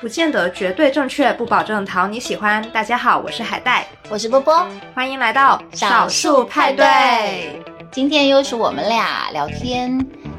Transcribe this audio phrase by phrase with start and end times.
[0.00, 2.66] 不见得绝对正确，不保证讨你喜欢。
[2.70, 7.62] 大家好，我是海带，我是波波，欢迎来到少数派对。
[7.92, 9.90] 今天又是我们俩聊天，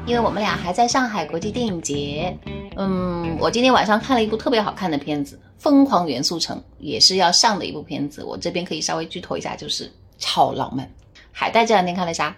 [0.04, 2.36] 因为我们俩还在上海国际电影节。
[2.76, 8.24] 嗯，我今天晚上看了一部特别好看的片子，《疯狂元素城》，也是要上的一部片子。
[8.24, 9.88] 我这边可以稍微剧透一下，就是
[10.18, 10.90] 超浪漫。
[11.30, 12.34] 海带这两天看了啥？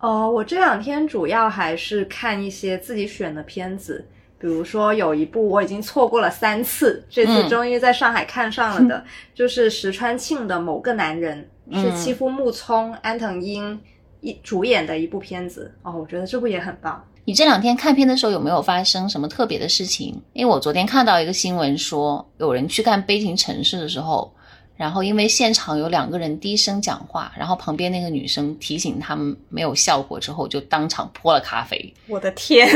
[0.00, 4.04] 哦，我这两天主要还是看一些自己选的片子。
[4.38, 9.04] 比如说有一部我已经错过了三次，这次终于在上海看上了的，
[9.34, 11.48] 就是石川庆的《某个男人》，
[11.80, 13.80] 是妻夫木聪、安藤英
[14.20, 15.74] 一主演的一部片子。
[15.82, 17.02] 哦，我觉得这部也很棒。
[17.24, 20.14] 你这两天看片的时候有没有发生什么特别的事情？
[20.32, 24.32] 因为我昨天看到一个新闻说，有人去看《悲情城市》的时候。
[24.76, 31.94] 然后，因为现场有两个人低声讲话，然后旁边那个女生提醒他们没有效果之后，就当场泼了咖啡。
[32.06, 32.68] 我的天！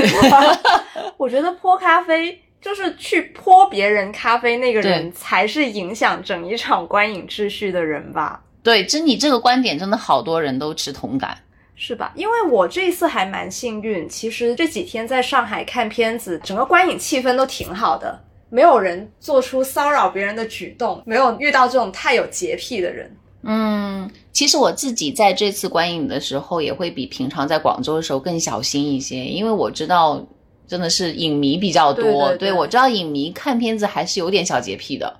[1.18, 8.42] 我觉得泼咖啡就是去泼别人咖啡，那个人才是影响整一场观影秩序的人吧？
[8.62, 11.36] 对，就你这个观点真的好多人都持同感，
[11.74, 12.12] 是吧？
[12.14, 18.22] 因为我这一次还蛮幸运，其实这几天在上海看片子，整个观影气氛都挺好的。
[18.50, 23.10] 没有人做出骚扰别人的举动，没有遇到这种太有洁癖的人。
[23.42, 30.22] 嗯，其实我自己在这次观影的时候，也会比平常在广州的时候更小心一些，因为我知道
[30.66, 32.36] 真的是影迷比较多。
[32.36, 35.16] 对，我知道影迷看片子还是有点小洁癖的，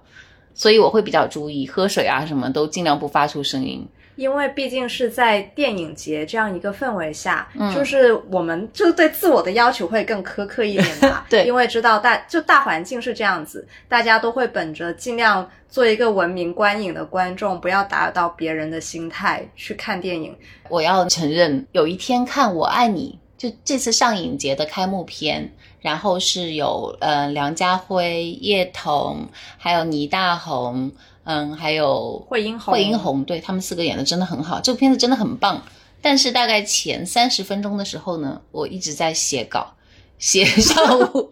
[0.53, 3.87] 所以我会比较注意喝水啊，什么都尽量不发出声音。
[4.21, 11.25] 因为毕竟是在电影节这样一个氛围下，就是我们就对自我的要求会更苛刻一点吧。
[11.31, 20.37] 对，因为知道大就大环境是这样子，大家都会本着尽量做一个文明观影的观众，不要打扰到别人的心态去看电影。
[20.69, 29.27] 我要承认，有一天看《我爱你》，就这次上影节的开幕片，然后是有呃梁家辉、叶童，
[29.57, 30.93] 还有倪大红。
[31.25, 35.63] 嗯，还有惠英红，惠英红，对他们四个演的真的很好，这部片子真的很棒。
[36.03, 39.75] 但是大概前三十分钟的时候呢，我一直在写稿，
[40.19, 41.29] 写上胡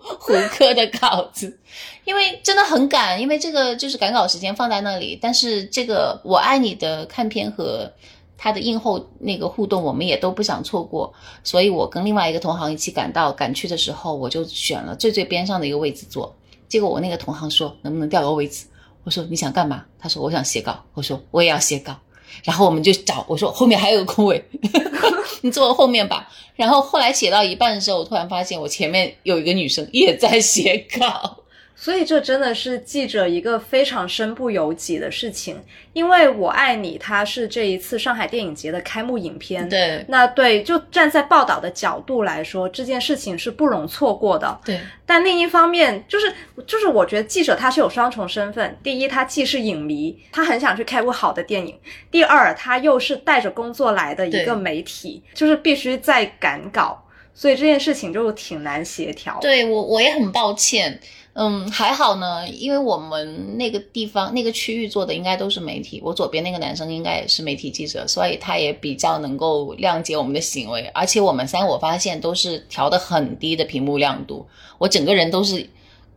[0.59, 1.59] 歌的稿子，
[2.05, 5.19] 因为真的很赶，因为这个就是赶稿时间放在那里。
[5.21, 7.91] 但是这个我爱你的看片和
[8.37, 11.13] 他的映后那个互动，我们也都不想错过，
[11.43, 16.37] 所以我跟另外一个同行一起赶到赶去的时候，我就选了最最边上的一个位置坐。
[16.69, 18.67] 结果我那个同行说，能不能调个位置？
[19.09, 19.83] 我说你想干嘛？
[19.99, 20.85] 他说我想写稿。
[20.93, 21.97] 我说我也要写稿。
[22.45, 24.45] 然后我们就找，我说后面还有个空位，
[25.41, 26.29] 你坐后面吧。
[26.55, 31.39] 然后后来写到一半的时候，我突然发现我前面有一个女生也在写稿。
[31.81, 35.57] 所以这真的是记者一个非常身不由己的事情，
[35.93, 39.69] 因为我爱你，它是这一次上海电影节的开幕影片。
[39.69, 44.61] 对，那对，就站在报道的角度来说，这件事情是不容错过的。
[44.65, 46.35] 对，但另一方面，就是
[46.67, 51.73] 就是我觉得记者他是有双重身份，第一，他既是影迷，他很想去开部好的电影；
[52.11, 59.39] 第二，他又是带着工作来的一个媒体，就是必须在赶稿，所以这件事情就挺难协调。
[59.41, 60.99] 对我，我也很抱歉。
[61.41, 70.85] 嗯，还好呢，因为我们那个地方那个区域做的应该都是媒体，我左边那个男生应该也是媒体记者，所以他也比较能够谅解我们的行为。
[70.93, 74.45] 而且我们三个我发现都是调的很低的屏幕亮度，
[74.79, 75.65] 我整个人都是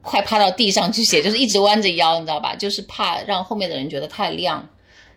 [0.02, 2.56] 快趴到地上去写，就是一直弯着腰，你知道吧？
[2.56, 4.68] 就是怕让后面的人觉得太亮。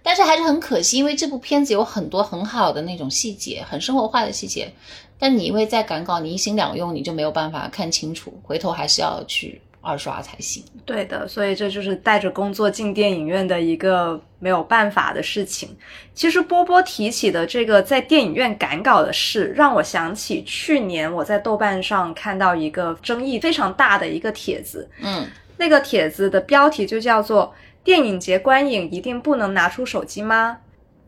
[0.02, 4.70] 但是还是很可惜，因为这部片子有很多很好的那种细节，很生活化的细节。
[5.18, 9.62] 但你因为在赶稿，你一心两用，你就没有办法看清楚，回头还是要去。
[9.84, 10.64] 二刷才行。
[10.86, 15.76] 对的，所以这就是带着工作进电影院的一个没有办法的事情。
[16.14, 24.88] 其实波波提起的这个在电影院赶稿的事，让我想起去年我在豆瓣上看到一个争议非常大的一个帖子。
[25.02, 25.26] 嗯，
[25.58, 30.58] 那个帖子的标题就叫做“电影节观影一定不能拿出手机吗？”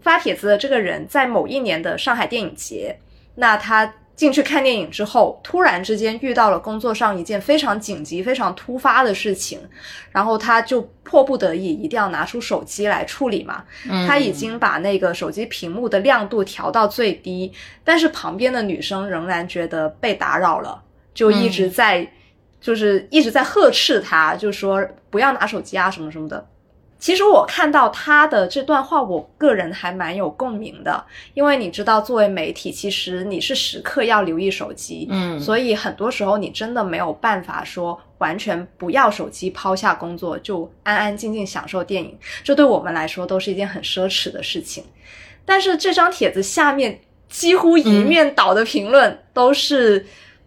[0.00, 2.98] 发帖子的这个人在某一年的上海电影节，
[3.34, 3.92] 那他。
[4.16, 9.60] 进去看电影之后，突然之间遇到了工作上一件非常紧急、非常突发的事情，
[10.10, 13.62] 然后他就迫不得已一定要拿出手机来处理嘛。
[14.06, 17.52] 他已经把那个手机屏幕的亮度调到最低，
[17.84, 20.82] 但是旁边的女生仍然觉得被打扰了，
[21.12, 22.10] 就一直在，
[22.58, 26.48] 就是一直在呵斥他，就说不要拿手机啊什么什么的。
[26.98, 31.04] 其实我看到他的这段话，我个人还蛮有共鸣的，
[31.34, 44.82] 因为你知道，作为媒体，其实你是时刻要留意手机，嗯，所以很多时候你真的没有办法说完全不要手机，抛下工作就安安静静享受电影，这对我们来说都是一件很奢侈的事情。
[45.44, 46.98] 但是这张帖子下面
[47.28, 50.06] 几乎一面倒的评论都是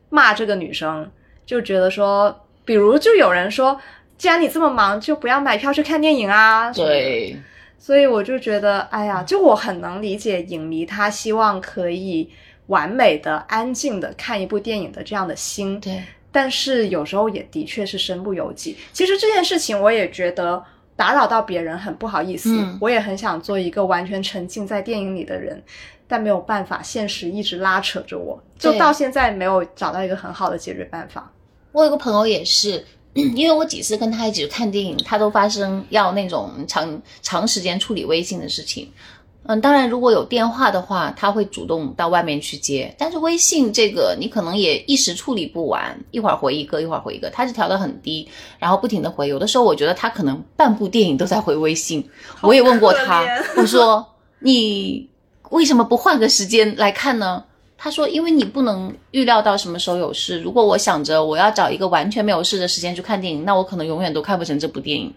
[0.10, 1.10] 骂这个女生，
[1.46, 3.80] 就觉得说，比如就有人说。
[4.20, 6.72] 既然你这么忙，就不要买票去看电影啊。
[6.72, 7.36] 对，
[7.80, 12.30] 所以我就觉得，哎呀，就我很能理解影迷他希望可以
[12.68, 18.78] 完美的、安静的看一部电影的这样的心，对，但是有时候也的确是身不由己。
[18.94, 20.62] 其实这件事情我也觉得
[20.96, 25.64] 打扰到别人很不好意思，嗯我也很想做一个完全沉浸在电影里的人。
[26.12, 31.32] 但没有办法，现实一直拉扯着我，就到现在没有找到一个很好的解决办法。
[31.72, 32.84] 我有个朋友也是，
[33.36, 38.90] 因为我几次跟他一起看电影，他都发生要那种长长时间处理微信的事情。
[39.44, 42.94] 嗯，当然，如果有电话的话，他会主动到外面去接。
[43.00, 48.28] 但是微信这个，你可能也一时处理不完，一会儿回一个，一会儿回一个，他是调得很低，
[48.60, 49.28] 然后不停的回。
[49.28, 52.08] 有的时候我觉得他可能半部电影都在回微信。
[52.42, 53.26] 我也问过他，
[53.58, 54.06] 我说
[54.40, 55.10] 你
[55.50, 57.44] 为什么不换个时间来看呢？
[57.82, 60.42] 他说：“因为你不能预料到什么时候有事。
[60.42, 65.14] 如果我想着我要找一个完全没有事的时间去看电影，那我可能永远都看不成这部电影。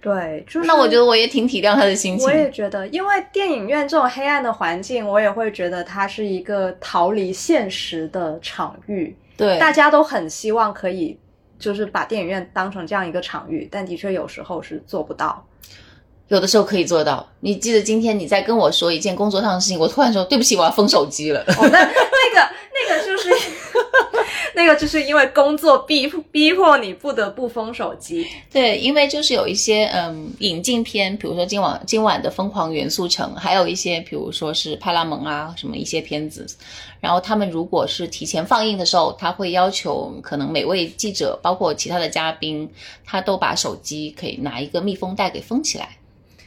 [0.00, 2.32] 对，就是那我觉得我也挺体谅他的心情我。
[2.32, 9.14] 也觉得，因为电影院这种黑暗的环境，我也会觉得它是一个逃离现实的场域。
[9.36, 11.18] 对，大家都很希望可以，
[11.58, 15.44] 就是把电影院当成这样一个场域，但的确有时候是做不到。
[16.30, 17.24] 有的时候可以做到。
[17.40, 21.40] 你记得今天你在跟我说一件工作上的事情，我突然说对不起，我要封手机了。
[21.40, 23.30] 哦，那 那个那个就是
[24.54, 28.26] 那个就是因为工作逼逼迫你不得不封手机。
[28.52, 36.46] 对，因为就是有一些嗯引进片，比如说今晚今晚的《疯狂元素城》，还有一些比如说是派拉蒙啊什么一些片子，
[37.00, 42.70] 然后他们如果是提前放映的时候，他会要求可能每位记者，包括其他的嘉宾，
[43.04, 45.96] 他都把手机可以拿一个密封袋给封起来。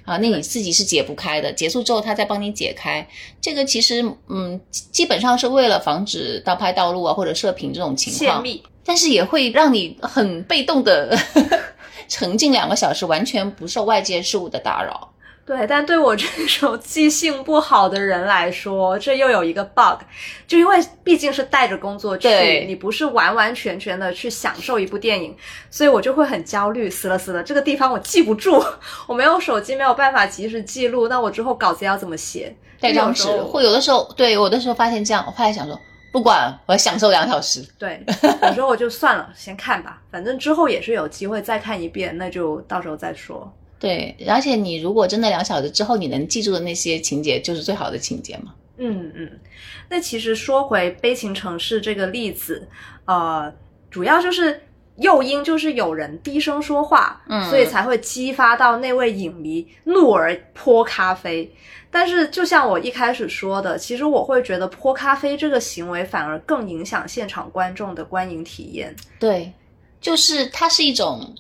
[0.06, 3.08] 啊，那你自己是解不开的，结束之后他再帮你解开。
[3.40, 8.44] 这个其实，嗯，基本上是为了防止盗拍盗录啊，或者射频这种情况。
[8.86, 11.18] 但是也会让你很被动的
[12.10, 15.13] 沉浸两个小时，完全不受外界事物的打扰。
[15.46, 20.00] 对，但对我这种记性不好的人来说，这又有一个 bug，
[20.48, 25.36] 就因为毕竟是带着工作去，你不是完完全全的去享受一部电影，
[25.70, 26.90] 所以我就会很焦虑。
[26.90, 28.64] 死了死了，这个地方我记不住，
[29.06, 32.56] 我没有手机，没有办法及时记录，那我之后稿子要怎么写？
[32.80, 35.78] 带张纸会有的时候，对，有的时候发现这样，我后来想说，
[36.14, 37.62] 不管，我要享受两小时。
[37.78, 38.02] 对，
[38.44, 43.52] 有时候我就算了，先看吧，反正之后也是有机会再看一遍，那就到时候再说。
[43.84, 48.56] 对，而且你如果真的两小时之后你能记住的那些情节，就是最好的情节嘛。
[48.78, 49.30] 嗯嗯，
[49.90, 52.66] 那其实说回《悲情城市》这个例子，
[53.04, 53.54] 呃，
[53.92, 54.62] 主要就是
[54.96, 61.54] 诱因就是有人低声说话，嗯所以才会激发到那位影迷怒而泼咖啡。
[61.92, 68.96] 但是就像我一开始说的，其实我会觉得泼咖啡这个行为反而更影响现场观众的观影体验。
[69.20, 69.52] 对，
[70.00, 71.36] 就是它是一种，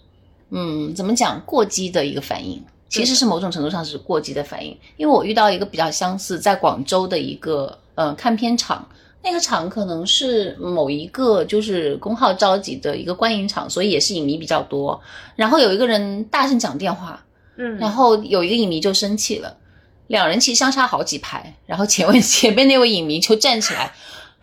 [0.53, 2.63] 嗯，怎么讲，过激的一个反应。
[2.89, 8.87] 其实是某种程度上是过激的反应，因为我遇到一个比较相似，在广州的一个呃看片场，
[9.23, 15.01] 那个场可能是某一个就是公号召集的一个观影场，所以也是影迷比较多。
[15.35, 17.25] 然后有一个人大声讲电话，
[17.57, 19.57] 嗯，然后有一个影迷就生气了，
[20.05, 23.91] 两人其实相差好几排，然后前位 前面那位影迷就站起来，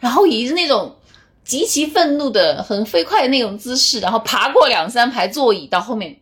[0.01, 0.93] 然后以那种
[1.45, 6.17] 极其愤怒的、很飞快的那种姿势，然后爬过两三排座椅到后面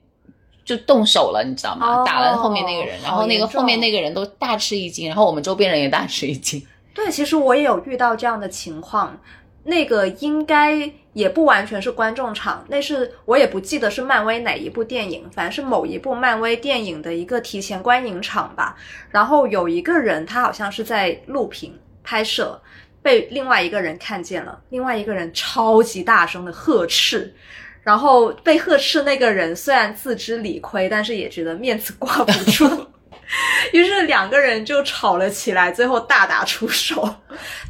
[0.65, 2.01] 就动手了，你知道吗？
[2.01, 6.65] 哦打了后面那个人，然后那个后面那个人都大吃一惊，然后我们周边人也大吃一惊。
[6.95, 9.19] 对，其实我也有遇到这样的情况。
[9.65, 18.77] 那个应该也不完全是观众场，那是我也不记得是漫威哪一部电影，反正是某一部漫威电影的一个提前观影场吧。
[19.11, 22.59] 然后有一个人，他好像是在录屏拍摄，
[23.03, 27.35] 被另外一个人看见了，另外一个人超级大声的呵斥。
[27.83, 32.87] 然后被呵斥那个人虽然自知理亏，但是也觉得面子挂不住，
[33.73, 37.09] 于是两个人就吵了起来，最后大打出手。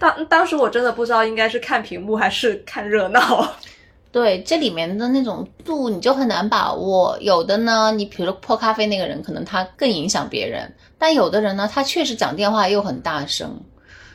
[0.01, 3.55] 当当时我真的不知道应该是看屏幕还是看热闹。
[4.11, 7.17] 对，这里面的那种度你就很难把握。
[7.21, 10.67] 有的呢，你比如泼咖啡那个人，可能他更影响别人；
[10.99, 13.61] 但有的人呢，他确实讲电话又很大声。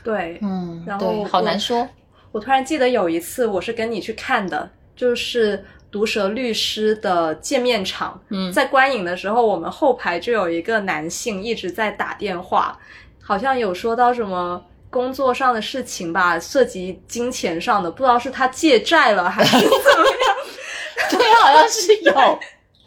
[0.03, 1.87] 对，嗯，然后对，好难说。
[2.31, 8.21] 我突然记得有一次我是跟你去看的，就是毒舌律师的见面场。
[8.29, 12.77] 嗯在观影的时候，我们后排就有一个男性一直在打电话，
[13.21, 14.63] 好像有说到什么。
[14.93, 21.09] 工作上的事情吧，涉及金钱上的，不知道是他借债了还是怎么样。
[21.09, 22.39] 对，好像是有。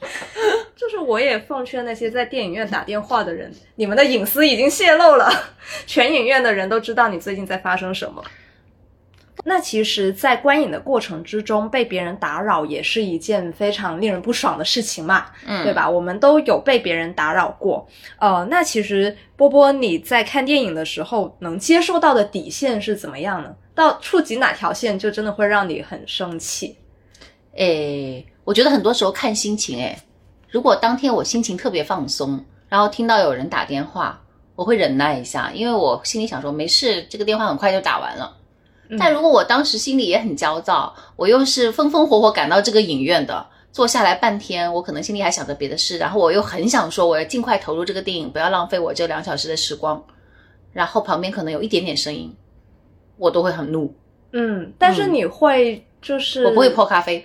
[0.76, 5.32] 就是我也奉劝那些在电影院打电话的人，你们的隐私已经泄露了，
[5.86, 8.22] 全影院的人都知道你最近在发生什么。
[9.44, 15.72] 那其实，在观影的过程之中，被别人打扰也是一件非常令人不爽的事情嘛，嗯，对？
[15.72, 15.88] 吧？
[15.88, 17.86] 我们都有被别人打扰过。
[18.18, 23.54] 呃，那其实波波你在看电影的时候，能接受到的底线是怎么样呢？
[23.74, 26.76] 到触及哪条线，就真的会让你很生气？
[27.56, 29.78] 诶，我觉得很多时候看心情。
[29.78, 29.96] 诶，
[30.48, 34.22] 如果当天我心情特别放松，然后听到有人打电话，
[34.54, 38.36] 我会忍耐一下，因为我心里想说没事，这个电话很快就打完了。
[38.88, 50.02] 嗯但如果我当时心里也很焦躁，我又是风风火火赶到这个影院的，坐下来半天，我可能心里还想着别的事，然后我又很想说我要尽快投入这个电影，不要浪费我这两小时的时光。
[50.72, 52.32] 然后旁边可能有一点点声音，
[53.16, 53.92] 我都会很怒，
[54.32, 57.24] 嗯，但是嗯你会就是我不会泼咖啡，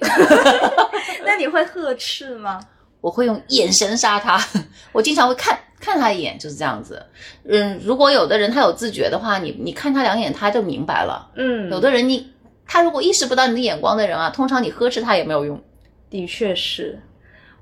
[1.23, 2.59] 那你会呵斥吗？
[3.01, 4.39] 我会用眼神杀他。
[4.93, 7.03] 我经常会看看他一眼，就是这样子。
[7.43, 11.29] 嗯，如果有的人他有自觉的话，你你看他两眼他就明白了。
[11.35, 12.31] 嗯，有的人你
[12.65, 15.61] 他如果意识不到你的眼光的人啊，通常你呵斥他也没有用。
[16.09, 17.01] 的确是，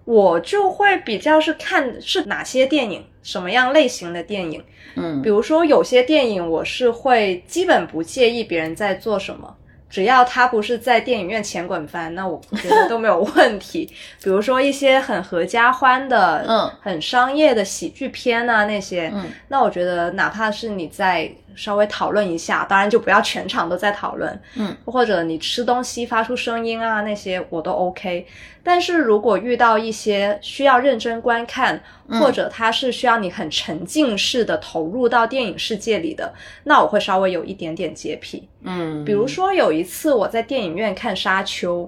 [0.05, 4.63] 我就会比较是看是哪些电影，什么样类型的电影。
[4.96, 9.55] 嗯比如说有些电影，我是会基本不介意别人在做什么，
[9.89, 13.89] 只要他不是在电影院前滚翻，那我觉得都没有问题。
[14.24, 28.25] 比如说一些很合家欢的，嗯很商业的喜剧片啊那些，嗯那我觉得哪怕是你在稍微讨论一下，当然就不要全场都在讨论，嗯，或者你吃东西发出声音啊那些我都 OK。
[28.62, 32.20] 但是如果遇到一些需要认真观看，嗯。
[32.20, 38.48] 或者它是需要你很沉浸式的投入到电影世界里的，那我会稍微有一点点洁癖。
[38.63, 41.84] 嗯，比如说有一次我在电影院看《沙丘》，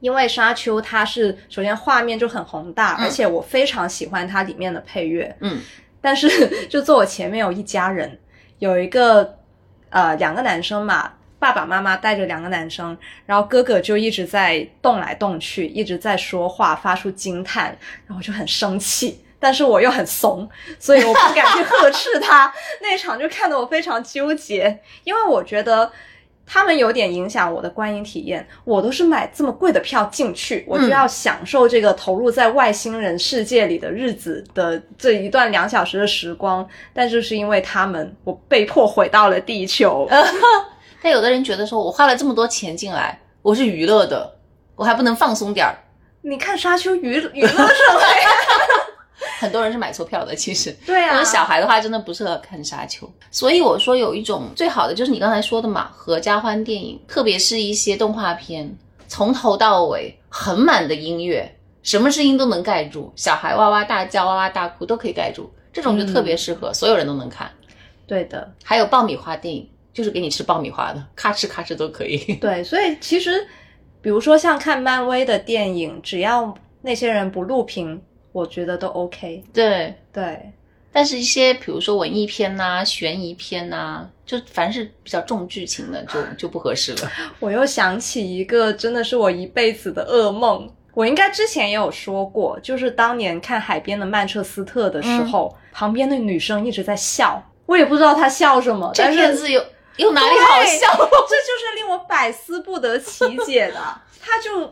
[0.00, 3.04] 因为《沙丘》它是首先画面就很宏大，嗯。
[3.04, 5.34] 而且我非常喜欢它里面的配乐。
[5.40, 5.60] 嗯。
[6.00, 6.28] 但是
[6.68, 8.18] 就坐我前面有一家人，
[8.58, 9.38] 有一个
[9.90, 12.96] 呃两个男生嘛，爸爸妈妈带着两个男生，
[13.26, 17.66] 然后哥哥就一直在动来动去，一直在说话，发出惊叹，
[18.06, 19.22] 然后我就很生气。
[19.38, 20.48] 但是我又很怂，
[20.78, 22.50] 所以我不敢去呵斥他。
[22.80, 25.92] 那一场就看得我非常纠结，因为我觉得
[26.46, 28.46] 他们有点影响我的观影体验。
[28.64, 36.66] 我都是买这么贵的票进去，我就要享受这个投入在外星人世界里的日子的这一段两小时的时光。
[36.94, 40.08] 但就是因为他们，我被迫回到了地球。
[41.02, 44.32] 但有的人觉得说我花了这么多钱进来，我是娱乐的，
[44.76, 45.74] 我还不能放松点儿。
[46.22, 48.30] 你看《沙丘》娱娱乐什么呀？
[49.38, 50.70] 很多人是买错票的，其实。
[50.86, 53.06] 对啊小孩的话，真的不适合看《沙丘》。
[53.30, 58.76] 所以我说有一种最好的就是你刚才说的嘛，合家欢电影，特别是一些动画片，
[59.08, 67.50] 从头到尾很满的音乐，什么声音都能盖住，小孩哇哇大叫、哇哇大哭都可以盖住，这种就特别适合，所有人都能看。
[68.06, 72.16] 对的，还有爆米花电影，就是给你吃爆米花的，咔哧咔哧都可以。
[72.40, 73.46] 对，所以其实，
[74.00, 78.00] 比如说像看漫威的电影，只要那些人不录屏，
[78.36, 79.42] 我觉得都 OK。
[79.50, 80.52] 对，对，
[80.92, 87.10] 但是一些比如说文艺片呐、悬疑片呐、就凡是比较重剧情的，就就不合适了。
[87.40, 90.70] 我又想起一个真的是我一辈子的噩梦。
[90.92, 99.64] 我应该之前也有说过，就是当年看《海边的曼彻斯特》的时候，旁边的女生一直在笑，我也不知道她笑什么，这片子有
[99.96, 100.92] 有哪里好笑？
[100.98, 103.80] 这就是令我百思不得其解的。
[104.20, 104.66] 她就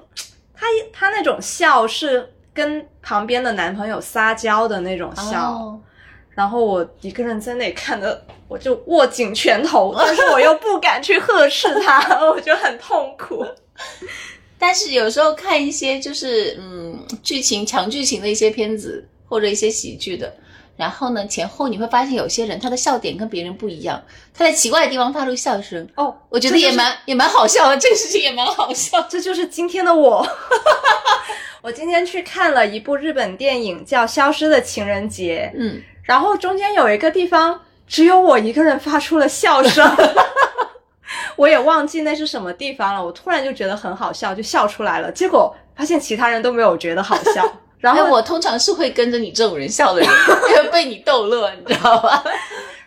[0.54, 5.80] 她她那种笑是跟旁边的男朋友撒娇的那种笑，哦
[6.34, 13.46] 然后我一个人在那里看的，我就握紧拳头， 但是我又不敢去呵斥他， 我就很痛苦。
[14.58, 20.32] 但是有时候看一些就是嗯剧情强剧情的一些片子或者一些喜剧的，
[20.76, 24.02] 然后呢前后你会发现有些人他的笑点跟别人不一样，
[24.37, 29.00] 他在奇怪的地方发出笑声，哦，我觉得也蛮也蛮好笑的，这个事情也蛮好笑。
[29.02, 30.26] 这就是今天的我。
[31.64, 39.90] 我今天去看了一部日本电影，叫《消失的情人节》，嗯，然后中间有一个地方只有我一个人发出了笑声，
[41.37, 43.02] 我也忘记那是什么地方了。
[43.02, 45.11] 我突然就觉得很好笑，就笑出来了。
[45.11, 50.11] 结果发现其他人都没有觉得好笑， 然后我通常是会跟着你这种人笑的人，
[50.50, 52.23] 因为被你逗乐，你知道吧？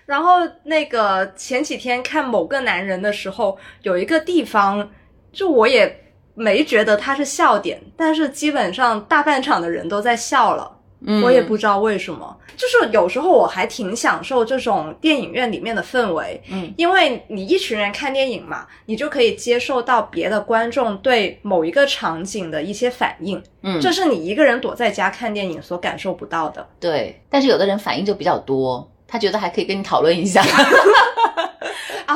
[0.05, 4.87] 然后那个前几天看某个男人的时候，有一个地方，
[5.33, 6.03] 就我也
[6.37, 10.71] 没觉得他是笑点，但是基本上大半场的人都在笑了。
[10.99, 26.67] 嗯我也不知道为什么，就是有时候我还挺享受这种电影院里面的氛围，嗯，因为你一群人看电影嘛，你就可以接受到别的观众对某一个场景的一些反应，嗯，这是你一个人躲在家看电影所感受不到的。
[26.79, 27.21] 对。
[27.29, 30.43] 但是有的人反应就比较多，他觉得还可以跟你讨论一下。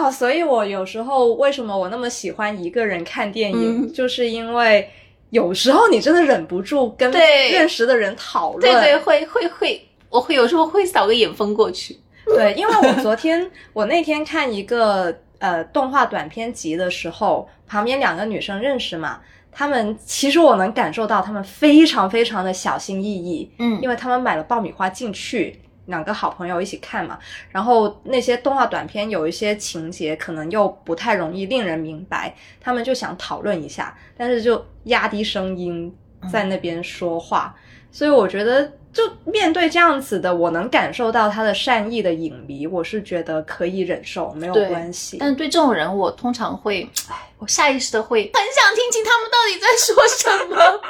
[0.09, 4.89] 所以我有时候为什么我那么喜欢一个人看电影，嗯就是因为
[5.29, 8.61] 有时候你真的忍不住跟对认识的人讨论。
[8.61, 11.99] 对对，会会会，我会有时候会扫个眼风过去。
[12.25, 19.19] 对，因为我昨天 我那天看一个呃动画短片集的时候，旁边两个女生认识嘛，
[19.51, 25.59] 她们其实我能感受到她们非常非常的小心翼翼，嗯因为她们买了爆米花进去。
[25.87, 27.17] 两个好朋友一起看嘛，
[27.49, 35.93] 然后那些动画短片有一些情节可能又不太容易令人明白，他们就想讨论一下，但是就压低声音
[36.31, 37.55] 在那边说话，
[37.91, 45.17] 所以我觉得就面对这样子的，我能感受到他的善意的影迷，我是觉得可以忍受，没有关系。
[45.19, 50.81] 但是对这种人，我通常会，哎，我下意识的会很想听清他们到底在说什么。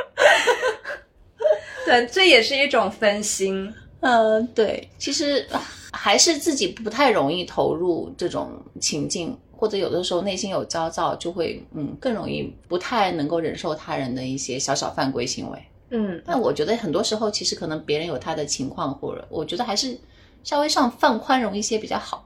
[1.86, 3.74] 对，这也是一种分心。
[4.02, 15.60] 嗯，对，其实啊还是自己不太容易投入这种情境，或者有的时候内心有焦躁，就会嗯更容易不太能够忍受他人的一些小小犯规行为。
[15.92, 19.98] 嗯，但我觉得很多时候，其实可能别人有他的情况，或者我觉得还是
[20.44, 22.26] 稍微上放宽容一些比较好。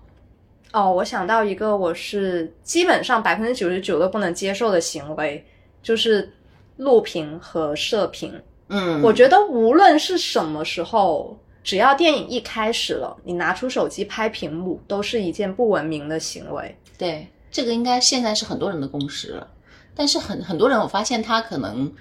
[0.72, 5.44] 哦，我想到一个，我是基本上百分之九十九都不能接受的行为，
[5.82, 6.32] 就是
[6.78, 8.32] 录屏和射屏。
[8.68, 16.78] 嗯我觉得无论是什么时候，只要电影一开始了，你拿出手机拍屏幕，都是一件不文明的行为。
[16.96, 19.48] 对，这个应该现在是很多人的共识了。
[19.96, 21.92] 但是很很多人，我发现他可能，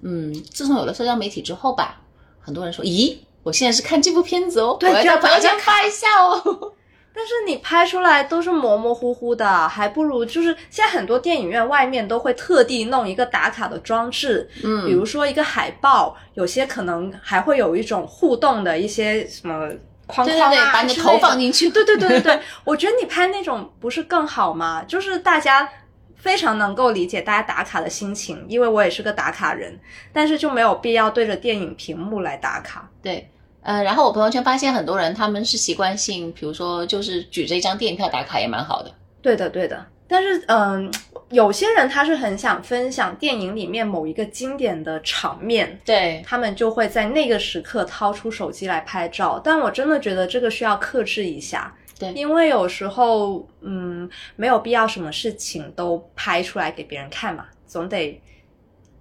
[0.00, 2.00] 嗯，自从有了社交媒体之后吧，
[2.40, 6.72] 很多人说，咦，我现在是看这部片子哦，我要对就要在朋友圈发一下哦。
[7.14, 19.68] 但是你拍出来都是模模糊糊的，还不如就是现在很多电影院外面都会特地弄一个打卡的装置，嗯比如说一个海报，有些可能还会有一种互动的一些什么
[20.06, 21.70] 框框啊对对对，把你的头放进去。
[21.70, 24.82] 对对对对对， 我觉得你拍那种不是更好吗？
[24.88, 25.68] 就是大家
[26.16, 29.78] 非常能够理解大家打卡的心情，因为我也是个打卡人，
[30.12, 32.88] 但是就没有必要对着电影屏幕来打卡。
[33.02, 33.30] 对，
[33.62, 38.90] 呃，然后我朋友圈发现很多人他们是习惯性，比如说就是举着一张电影票打卡也蛮好的。
[39.20, 39.86] 对的，对的。
[40.08, 40.92] 但是，嗯，
[41.30, 49.40] 有些人他是很想分享电影里面某一个经典的场面，对，他们就会在那个时刻掏出手机来拍照。
[49.42, 58.20] 但我真的觉得这个需要克制一下，对因为有时候，嗯，没有必要什么事情都拍出来给别人看嘛，总得。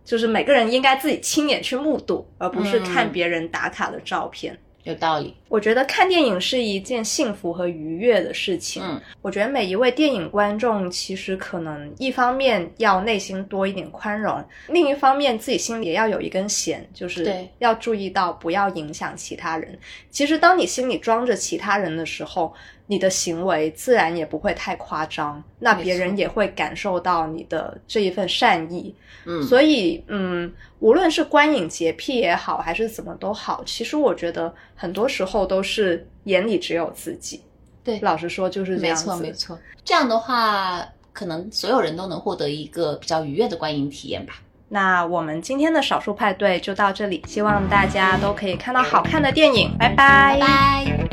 [0.03, 4.57] 就是每个人应该自己亲眼去目睹，而不是看嗯别人打卡的照片。
[4.83, 5.31] 有道理。
[5.47, 8.81] 我觉得看电影是一件幸福和愉悦的事情。
[8.83, 19.77] 嗯，我觉得每一位电影观众其实可能一方面要内心多一点宽容，另一方面自己心里也要有一根弦，就是要注意到不要影响其他人。
[20.09, 22.51] 其实当你心里装着其他人的时候，
[22.91, 28.93] 你的行为自然也不会太夸张，那别人也会感受到你的这一份善意。
[29.25, 37.41] 嗯，所以，嗯，无论是观影洁癖也好，还是怎么都好，其实我觉得很多时候都是眼里只有自己。
[37.81, 39.05] 对老实说就是这没样子。
[39.05, 39.57] 错没错。
[39.85, 44.33] 这样的话，可能所有人都能获得一个比较愉悦的观影体验吧。
[44.67, 51.10] 那我们今天的少数派对就到这里，希望大家都可以看到好看的电影，拜拜拜拜。